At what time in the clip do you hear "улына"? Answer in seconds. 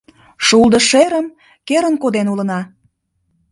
2.33-2.59